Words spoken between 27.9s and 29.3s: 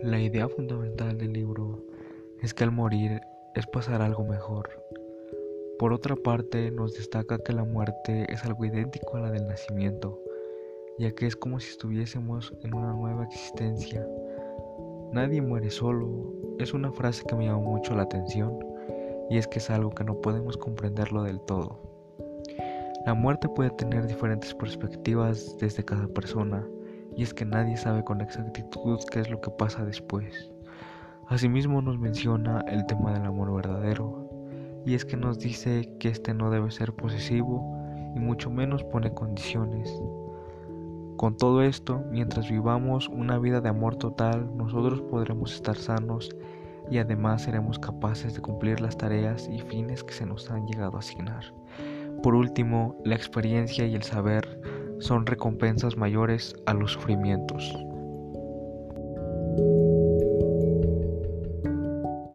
con exactitud qué es